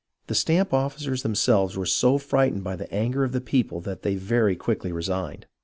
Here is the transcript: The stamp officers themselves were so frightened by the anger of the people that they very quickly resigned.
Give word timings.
The 0.25 0.33
stamp 0.33 0.73
officers 0.73 1.21
themselves 1.21 1.77
were 1.77 1.85
so 1.85 2.17
frightened 2.17 2.63
by 2.63 2.75
the 2.75 2.91
anger 2.91 3.23
of 3.23 3.33
the 3.33 3.39
people 3.39 3.81
that 3.81 4.01
they 4.01 4.15
very 4.15 4.55
quickly 4.55 4.91
resigned. 4.91 5.45